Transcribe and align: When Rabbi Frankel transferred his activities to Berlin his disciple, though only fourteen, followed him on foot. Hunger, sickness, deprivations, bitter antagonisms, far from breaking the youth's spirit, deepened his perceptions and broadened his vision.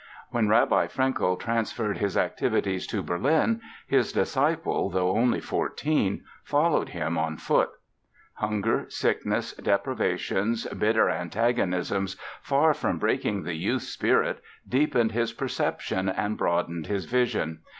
When 0.31 0.47
Rabbi 0.49 0.87
Frankel 0.87 1.37
transferred 1.37 1.99
his 1.99 2.17
activities 2.17 2.87
to 2.87 3.03
Berlin 3.03 3.61
his 3.85 4.11
disciple, 4.11 4.89
though 4.89 5.11
only 5.15 5.39
fourteen, 5.39 6.23
followed 6.43 6.89
him 6.89 7.19
on 7.19 7.37
foot. 7.37 7.69
Hunger, 8.33 8.85
sickness, 8.89 9.53
deprivations, 9.53 10.65
bitter 10.69 11.07
antagonisms, 11.11 12.15
far 12.41 12.73
from 12.73 12.97
breaking 12.97 13.43
the 13.43 13.53
youth's 13.53 13.89
spirit, 13.89 14.41
deepened 14.67 15.11
his 15.11 15.33
perceptions 15.33 16.09
and 16.17 16.35
broadened 16.35 16.87
his 16.87 17.05
vision. 17.05 17.59